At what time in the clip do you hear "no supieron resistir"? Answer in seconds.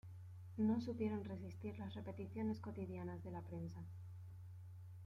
0.57-1.77